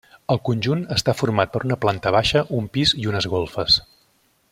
El 0.35 0.39
conjunt 0.47 0.79
està 0.95 1.13
format 1.19 1.51
per 1.55 1.61
una 1.67 1.77
planta 1.85 2.13
baixa, 2.17 2.43
un 2.61 2.71
pis 2.79 2.95
i 3.03 3.07
unes 3.13 3.29
golfes. 3.35 3.77